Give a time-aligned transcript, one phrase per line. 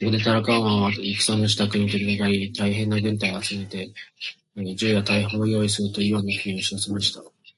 [0.00, 3.88] そこでタラカン王は戦のしたくに取りかかり、大へんな軍隊を集めて、
[4.74, 7.22] 銃や大砲をよういすると、イワンの国へおしよせました。